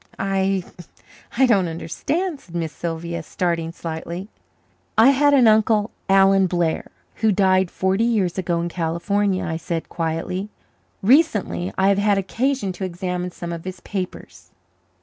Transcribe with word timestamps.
"I 0.17 0.63
I 1.37 1.45
don't 1.45 1.67
understand," 1.67 2.39
said 2.39 2.55
Miss 2.55 2.71
Sylvia, 2.71 3.21
starting 3.21 3.71
slightly. 3.71 4.29
"I 4.97 5.09
had 5.11 5.35
an 5.35 5.47
uncle, 5.47 5.91
Alan 6.09 6.47
Blair, 6.47 6.89
who 7.17 7.31
died 7.31 7.69
forty 7.69 8.03
years 8.05 8.39
ago 8.39 8.59
in 8.61 8.67
California," 8.67 9.45
I 9.45 9.57
said 9.57 9.89
quietly. 9.89 10.49
"Recently 11.03 11.71
I 11.77 11.89
have 11.89 11.99
had 11.99 12.17
occasion 12.17 12.71
to 12.71 12.83
examine 12.83 13.29
some 13.29 13.53
of 13.53 13.63
his 13.63 13.79
papers. 13.81 14.49